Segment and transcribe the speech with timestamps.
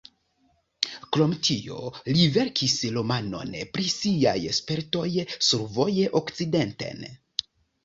[1.17, 1.81] Krom tio,
[2.15, 5.07] li verkis romanon pri siaj spertoj
[5.51, 7.09] survoje okcidenten.